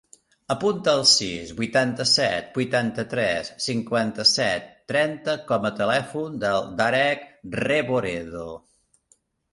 [0.53, 7.29] Apunta el sis, vuitanta-set, vuitanta-tres, cinquanta-set, trenta com a telèfon del Darek
[7.67, 8.49] Reboredo.